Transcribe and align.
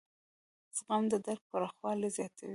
زغم 0.77 1.03
د 1.11 1.13
درک 1.25 1.43
پراخوالی 1.51 2.09
زیاتوي. 2.17 2.49